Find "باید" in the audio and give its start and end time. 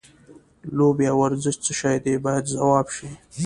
2.25-2.45